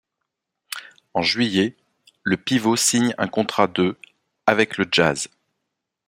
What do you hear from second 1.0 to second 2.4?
En juillet, le